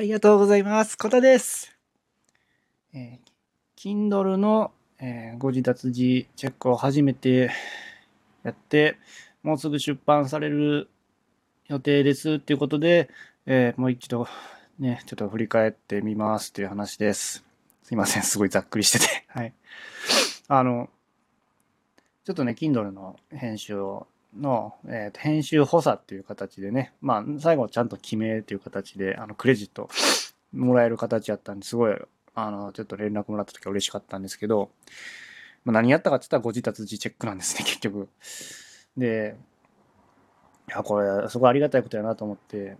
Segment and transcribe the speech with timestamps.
[0.00, 0.96] ありがとうございます。
[0.96, 1.76] コタです。
[2.94, 7.50] えー、Kindle の、えーご自立時チェックを初めて
[8.42, 8.96] やって、
[9.42, 10.88] もうすぐ出版される
[11.68, 13.10] 予定ですっていうことで、
[13.44, 14.26] えーもう一度
[14.78, 17.44] ね、ちょっと振り返ってみますっていう話です。
[17.82, 19.26] すいません、すごいざっくりしてて。
[19.28, 19.52] はい。
[20.48, 20.88] あの、
[22.24, 24.06] ちょっとね、Kindle の編集を
[24.36, 29.88] の、えー編集補佐っていう形でね、まあ、最後ちゃんと記名っていう形で、あの、クレジット
[30.52, 31.94] もらえる形やったんですごい、
[32.34, 34.70] あの、ちょっと連絡もらった時は嬉しかったんですけど、
[35.64, 38.08] まあ、何やったかって言ったらご自立自チェックなんですね、結局。
[38.96, 39.36] で、
[40.68, 42.76] いや、これ、すごいありがたいことやなと思って、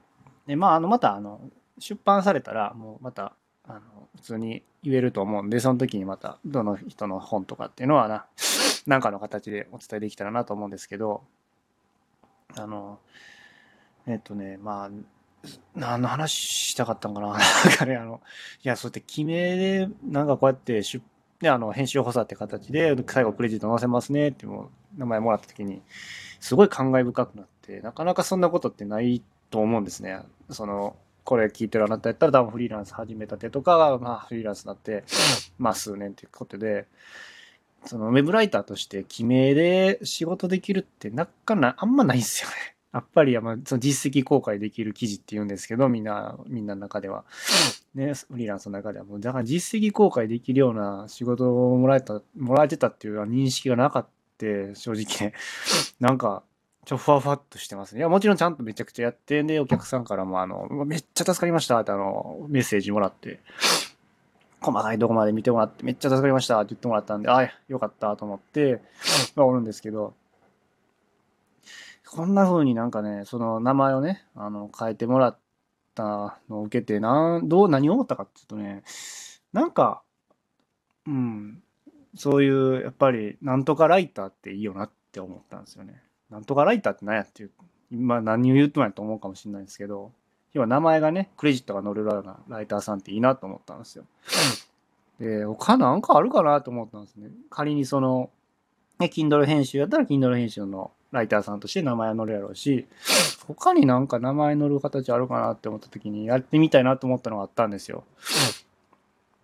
[0.46, 1.40] で、まあ、あの、また、あの、
[1.78, 3.80] 出版されたら、もうまた、あの、
[4.16, 8.26] 普通に言えると思うんで、その時にまた、どの人の本とかっていうのはな、
[8.86, 11.22] なんかの形でお伝えできたらなと思うんですけど、
[12.56, 12.98] あの、
[14.06, 14.90] えっとね、まあ、
[15.74, 17.40] 何の話したかったんかな なん
[17.76, 18.20] かね、あの、
[18.62, 21.02] いや、そうやって記名で、なんかこうやって出、
[21.40, 25.82] で、あの、編集補佐って形で、最後クレジット載せますねっても名前もらった時に、
[26.38, 30.20] すごい感慨深くなって、なかなかそんなことってないと思うんですね。
[30.50, 35.04] その、これ聞いてるあなたやったら多分フリーランス始めたてとか、まあフリーランスになって、
[35.58, 36.86] まあ数年ということで、
[37.84, 42.54] そのウェブライターとして記名で仕事できるってなかなあんまないんですよね。
[42.92, 47.24] やっぱりまあその実績公開できる記事って言うんですけど、みんな、みんなの中では。
[47.94, 54.10] ね、フリーランスの中ではもう、だから実績公開できるような仕事をもらえた、もらえてたっていう認識がなかった、
[54.74, 55.34] 正直ね。
[56.00, 56.42] なんか、
[56.86, 57.98] ちょ、ふわふわっとしてますね。
[57.98, 63.40] いや、もちろんちゃんとめちゃくちゃやって、で、お客さんからも、あの、めっちゃ助かりましたって、あの、メッセージもらって、
[64.60, 68.82] 細かいとこまで見てもらって、めっちゃ助かりましたって言ってもらったんで、あ、よかったと思って、
[69.34, 70.14] まあ、おるんですけど、
[72.06, 75.38] こんな風になんかね、その名前をね、あの、変えてもらっ
[75.94, 78.82] たのを受けて、なん、どう、何を思ったかっていうとね、
[79.52, 80.02] なんか、
[81.06, 81.62] うん、
[82.16, 86.02] そういう、やっぱり、なんとかライターっていいよなって思ったんですよね。
[86.30, 87.52] なんとかライターって何やっていう、
[87.92, 90.12] 今何を言うとんやと思うかもしれないんですけど、
[90.52, 94.04] 要は名前がね、クレジットが載るようなライターさんっていいなと思ったんですよ。
[95.20, 97.28] で、他なんかあるかなと思ったんですね。
[97.50, 98.30] 仮にその、
[98.98, 102.86] ね、Kindle 編集やったら Kindle 編集のライターさんとして名前は載るやろうし、
[103.46, 108.04] 他になんか名前載る形あるかなって思った時にやってみたいなと思ったのがあったんですよ。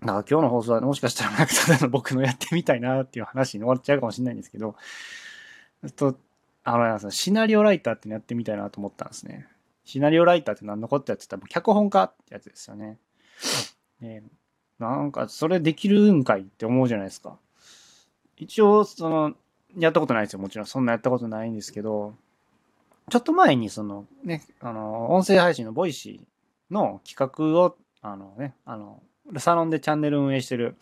[0.01, 4.77] だから今日の放送はもしかしたらなんかただの僕のやってみたいなっていう話に終わっちゃうかもしれないんですけど、
[5.83, 6.17] えっと、
[6.65, 9.49] あのシナリオライターってのやってみたいなと思ったんですね。
[9.87, 12.99] シナリオライターって何のことやってたら脚本家ってやつですよね。
[14.01, 14.23] で
[14.79, 17.39] なんかそれできるんかいって思うじゃないですか。
[18.37, 19.35] 一応、その、
[19.79, 20.39] やったことないですよ。
[20.39, 22.15] もちろん、そんなやったことないんですけど、
[23.11, 29.03] ちょっと前に、その、ね、あの、音声配信のボイシーの企画を、あのね、あの、
[29.39, 30.77] サロンでチャンネル運営してる、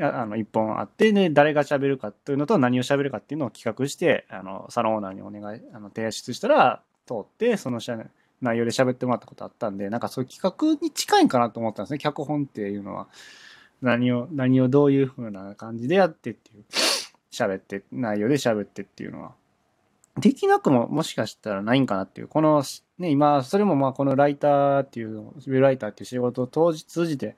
[0.00, 7.98] あの、一本あって、で、誰が喋るかというのと何を喋るかっていうのを企画して、あの、サロンオーナーにお願い、あの、提出したら、通って、そのしゃ
[8.40, 11.98] 内容で喋ってもらったことあったんで、なんかそういう企画に近いんかなと思ったんですね。
[11.98, 13.08] 脚本っていうのは。
[13.82, 16.64] 何を、何をどういう風な感じでやってっていう、
[17.30, 19.32] 喋って、内容で喋ってっていうのは。
[20.18, 22.62] できなくももしかしたらないんかなっていう、この、
[22.98, 27.36] ね、今、それもまあこのライターっていう、ウェブライターっていう仕事を当時通じて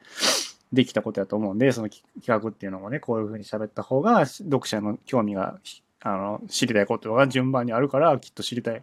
[0.72, 5.58] できたことだと思うんで、その企画っていうのもね、こういう風に喋った方が、読者の興味が、
[6.00, 8.82] あの、知りたいことが順番にあるから、きっと知りたい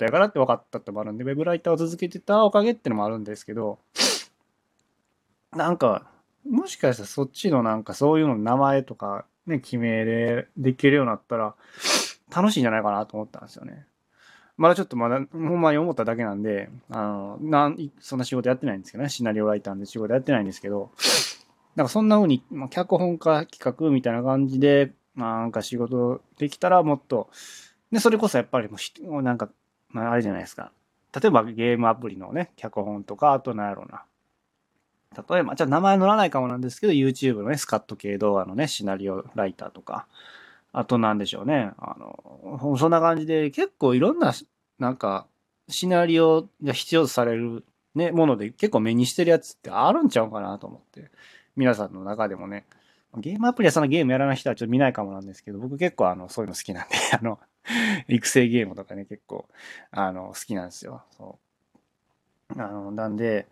[0.00, 3.78] ことやからって分かったってもあるんで、ウェブライターを続けてたおかげってのもあるんですけど、
[5.52, 6.06] なんか、
[6.48, 11.54] もしかしたらそっちのなんかそういうの名前とかね、記名でできるようになったら
[12.34, 13.84] 楽しいんじゃないかなと思ったんですよね。
[14.56, 20.90] まだちょっとまだ、ほんまに思っただけなんで、あの、なん、そんな仕事やってないんですけどね、シナリオライターで仕事やってないんですけど、
[21.76, 27.30] なんかそんな風に、まあ、脚本家企画みたいな感じで、なんか仕事できたらもっと、
[27.90, 28.76] で、それこそやっぱりも
[29.18, 29.48] う、なんか、
[29.90, 30.72] まあ、あれじゃないですか。
[31.14, 34.04] 例えばゲームアプリのね、脚本とか、あとなんやろうな。
[35.28, 40.06] 例えば、じゃあ名前載らないかもなんですけど、YouTube のね、スカット系動画のね、シナリオライターとか、
[40.72, 41.72] あとなんでしょうね。
[41.78, 44.32] あの、そんな感じで結構いろんな、
[44.78, 45.26] なんか、
[45.68, 47.64] シナリオが必要とされる
[47.94, 51.10] ね、もので結構目にしてるやつってあるんちゃうかなと思って。
[51.56, 52.64] 皆さんの中でもね。
[53.18, 57.40] ゲームアプリはそのゲームやらない人はちょっと見ないかもなんですけど、僕結構あの、そういうの好きなんで、あの、
[58.08, 59.48] 育成ゲームとかね、結構、
[59.90, 61.02] あの、好きなんですよ。
[61.16, 61.38] そ
[62.56, 62.60] う。
[62.60, 63.48] あの、なんで、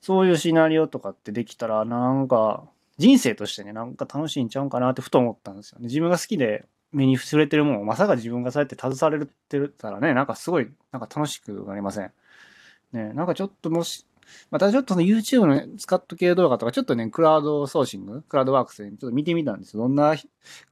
[0.00, 2.64] そういうシナリオとかってできたら、なんか、
[2.98, 5.86] 人生としてね、なんか楽しいんちゃうんかなってふと思ったんですよね。
[5.86, 12.12] 自分が好きで目に触れてるもんを、まさか自分がそうやって携われてたらね、なんかすごい、なんか楽しくなりません。
[12.92, 14.06] ね、なんかちょっともし、
[14.50, 19.82] またちょっとね、YouTube のスカット系動画とか、ちょっとね、クラウドソーシング、クラウドワークスでちょっと見てみたんですよ。
[19.82, 20.14] どんな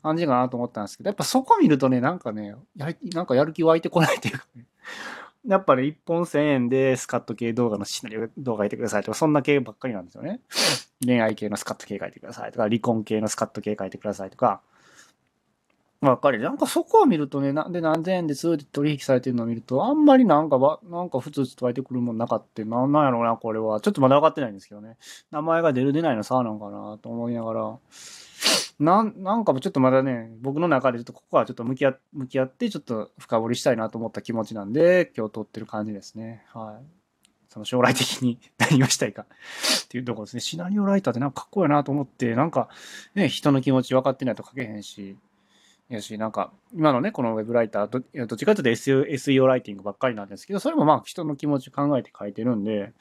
[0.02, 4.64] 感じかなと思ったんですけど、やっぱそこ見るとね、なんかね、やなんかやる気湧いてこないというかね。
[5.46, 10.40] やっぱり1本1000円でスカット系動画のシナリオ動画書いてくださいとか、そんな系ばっかりなんですよね。
[11.04, 14.60] 恋愛系のスカット系書いてくださいとか、離婚系のスカット系書いてくださいとか、
[16.00, 16.38] ばっかり。
[16.38, 22.64] なんかそこを見るとね、なんで何千円で数で取引されてるのを見ると、あんまりなんかば、なんか普通と湧いてくるもんなかった。
[22.64, 23.80] なんなんやろうな、これは。
[23.80, 24.96] ちょっとまだ分かってないんですけどね。
[25.32, 27.78] 名前が出る出ないの差なんかなと思いながら。
[28.78, 36.44] なん、なんかもちょっとまだね、僕の中でちょっとここはちょっと向き合向き合って、ちょっと深掘りしたいなと思った気持ちなんで、今日撮ってる感じですね。
[36.54, 36.98] はい。
[37.48, 39.26] その将来的に 何をしたいかっ
[39.88, 40.40] ていうところですね。
[40.40, 42.68] シナリオライターってなんかかっこいいなと思って、なんか
[43.16, 45.16] ね、人の気持ち分かってないと書けへんし、
[45.94, 52.92] やし、なんか、今のね、このウェブライターど、どっちかというと SEO, SEO ライティングばっかりなんですけど、それもまあ人の気持ち考えて書いてるんで、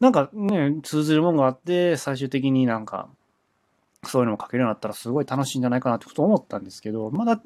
[0.00, 3.10] なんかね、通ずるもんがあって、最終的になんか、
[4.04, 7.42] そういうのも書けるようになったらすごい楽しいんじゃないかなってこと思ったんですけど、まだ、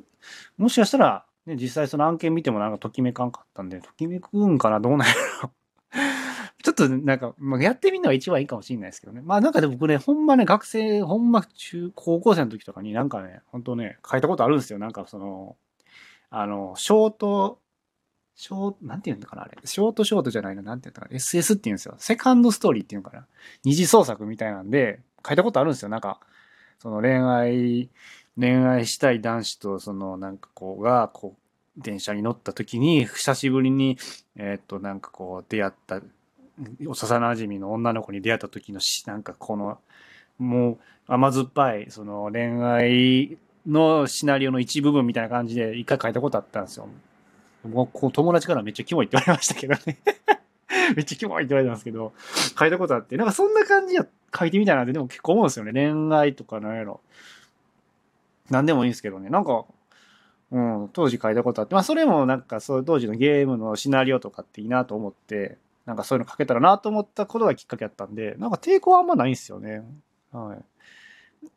[0.56, 5.50] もしかしたら、ね、実際その案件見てもなんかときめかんかったんで、ときめくんかな、どうなんやろ。
[6.82, 9.20] ょっとなんか、まあ、やってみるのが一番いいかもしれないですけどね。
[9.22, 14.78] まあなんかでも僕ね、ほんまね、学生、ほんま中、高校生の時とかになんかね、ほんとね、書いたことあるんですよ。
[14.78, 15.56] なんかその、
[16.30, 17.60] あの、ショート、
[18.36, 19.56] ショート、なんて言うのかなあれ。
[19.64, 21.94] ショートショートじゃないのなんて言うのかな ?SS って言うんですよ。
[21.98, 23.26] セカンドストーリーっていうのかな
[23.64, 25.88] 二次創作みたいなんで、書いたことあるんですよ。
[25.88, 26.20] なんか、
[26.78, 27.88] その恋愛、
[28.38, 33.98] 恋愛したい男子と、そのなんかこうが、こう、電車に乗った時に、久しぶりに、
[34.36, 36.00] えっ、と、なんかこう、出会った
[36.80, 39.78] 幼馴染の女の子に出会った時のし、なんかこの、
[40.38, 46.88] もう甘酸っぱい、その恋愛のシナリオの一部分みたいな感じで一回書いたことあったんですよ。
[47.68, 49.98] もうこう友達からめっちゃキモいって言われましたけどね
[50.94, 52.12] めっちゃキモいって言われたんですけど、
[52.58, 54.06] 書いたことあって、なんかそんな感じや
[54.36, 55.72] 書いてみたいなってでも結構思うんですよね。
[55.72, 57.00] 恋愛とかなんやろ。
[58.50, 59.30] なんでもいいんですけどね。
[59.30, 59.64] なんか、
[60.50, 65.56] うん、当時書いたことあって、まあそれもなんかそう当時のゲームのシナリオとかっていいなと思って、
[65.86, 69.82] なんかそういうの書けたらなと思ったことがきっかけだったんで、なんか抵抗はあんまないんですよね。
[70.32, 70.64] はい。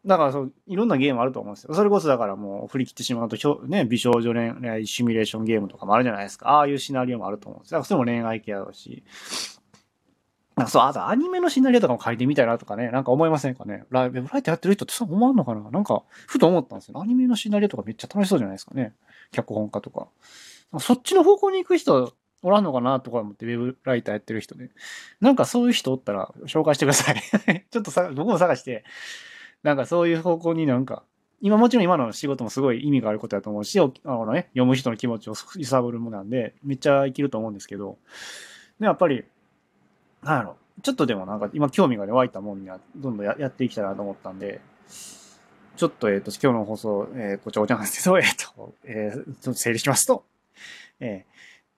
[0.05, 1.73] だからそう、いろんなゲームあると思うんですよ。
[1.73, 6.49] それこそだからもう振り切ってしまうと、ね、美少女恋愛シミュレーションゲームとかもあるじゃないですか。
[6.49, 7.71] ああいうシナリオもあると思うんです。
[7.71, 9.03] だからそれも恋愛系だろうし。
[10.57, 13.85] なんかそう、あとアニメのシナリオとかも書いてみたいなとかね、なんか思いませんかね。
[13.89, 15.69] ライブライトやってる人ってそう思わんのかな？
[15.71, 16.99] なんか、ふと思ったんですよ。
[16.99, 18.93] アニメのシナリオとかめっちゃ楽しそうじゃないですかね。
[19.31, 20.07] 脚本家とか。
[20.79, 24.69] そっちの方向に行く人おらんのかなとか思ってウェブライターやってる人で。
[25.21, 27.65] なんかそういう人おったら紹介してください。
[27.69, 28.83] ちょっとさ、僕も探して、
[29.63, 31.03] なんかそういう方向になんか、
[31.41, 37.97] 今もちろん今の仕事もすごい意味があることだと思うし、あのね、読む人の気持ちを 揺さぶるものなんで、めっちゃ生きると思うんですけど、
[38.79, 39.23] で、やっぱり、
[40.23, 44.61] なんやろ、ちょっとでもなんか今興味が、ね、湧いたもんにはどんどんやっていきたいなと思ったんで、
[45.77, 50.25] ちょっと、えっ、ー、と、今日の放送、えー、ごちゃごちゃなんですけど、 えっ、ー、と、えー、ちょっと整理しますと、
[50.99, 51.36] えー、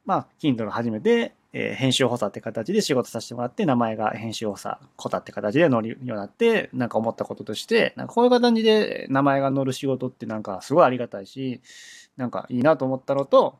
[0.09, 11.61] まあ、Kindle 始めて、えー、編集補佐って形で仕事させてもらって、名前が編集補佐、コタって形で乗るようになって、なんか思ったこととして、なんかこういう形で名前が乗る仕事ってなんかすごいありがたいし、
[12.17, 13.59] なんかいいなと思ったのと、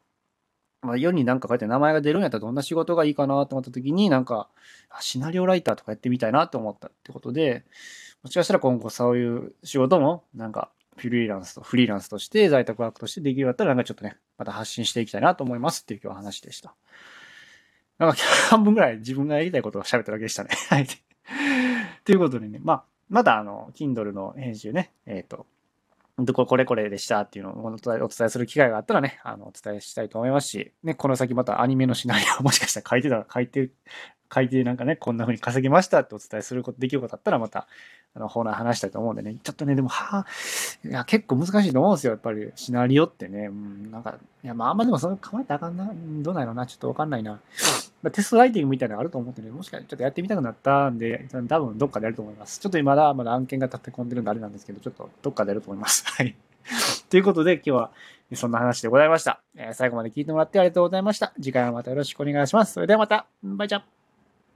[0.81, 4.50] まあ、世になんかこうやって名前が出るんやったらどんな仕事がいいかなと思った時に、なんか、
[5.02, 7.64] シナリオライターとかやってみたいなと思ったってことで、
[8.23, 16.76] もしかしたら今後そういう仕事も、なんか、フリーランスと、フリーランスとして在宅ワークとしてできるようだったら、なんかちょっとね、また発信していきたいなと思いますっていう今日は話でした。
[17.98, 18.18] なんか
[18.50, 20.50] 半分ぐらい自分がやりたいことを喋っただけでしたね。
[20.69, 20.88] はい。
[22.06, 25.46] ということでね、まあ、まだあの、Kindle の編集ね、えっ、ー、と、
[26.18, 33.69] どここれこれでしたっていうのをお伝えする機会があったらね、あの、お伝えしたいと思いますし、ね、この先またアニメのシナリオもしかしたら書いてたら書いて、
[34.33, 37.68] 書いてなんかね、こんな風に稼ぎましたってお伝えすること、できることあったらまた、
[38.16, 40.26] あの、ホーナー話したいと思うんでね、ちょっとね、でも、はあ、
[40.88, 45.92] いや、結構難しいと思うんですよ、やっぱり、シナリオってね、うん、なんか、いや、まあ、あんまでもその構えたらあかんな、
[46.24, 47.40] どうなんやろな、ちょっとわかんないな。
[48.02, 52.59] まあ、テストライティングみたいなのあると思ってね、もしかしたらちょっとやってみたくなったんで、多分どっかでやると思います。
[52.59, 56.04] ちょっと今だ、まだ案件が立て込んでるんであれなんですけど、ちょっとどっかでやると思います。
[56.06, 56.36] はい。
[57.09, 57.92] ということで、今日は
[58.36, 59.42] そんな話でございました。
[59.56, 61.33] えー、最後まで聞いてもらってありがとうございました。
[61.36, 62.74] 次回はまたよろしくお願いします。
[62.74, 63.81] それではまた、バイチャ